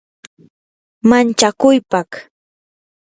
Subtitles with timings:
[1.09, 2.11] manchakuypaq